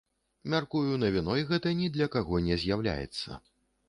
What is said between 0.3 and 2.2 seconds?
Мяркую, навіной гэта ні для